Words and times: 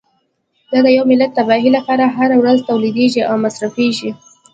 دا 0.71 0.79
د 0.85 0.87
یوه 0.97 1.07
ملت 1.11 1.31
د 1.33 1.35
تباهۍ 1.37 1.69
لپاره 1.77 2.03
هره 2.15 2.35
ورځ 2.41 2.57
تولیدیږي 2.69 3.21
او 3.29 3.35
مصرفیږي. 3.45 4.11